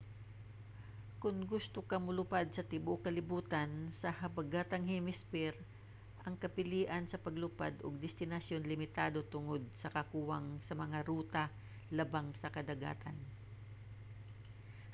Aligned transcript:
kon 1.21 1.37
gusto 1.53 1.79
ka 1.89 1.97
molupad 2.07 2.47
sa 2.53 2.67
tibuuk 2.71 3.01
kalibutan 3.05 3.69
sa 3.99 4.09
habagatang 4.21 4.85
hemisphere 4.93 5.57
ang 6.25 6.35
kapilian 6.43 7.05
sa 7.07 7.21
paglupad 7.25 7.73
ug 7.85 8.01
destinasyon 8.05 8.69
limitado 8.71 9.19
tungod 9.33 9.61
sa 9.81 9.89
kakuwang 9.95 10.47
sa 10.67 10.73
mga 10.83 10.97
ruta 11.09 11.43
labang 11.97 12.27
sa 12.41 12.51
kadagatan 12.55 13.17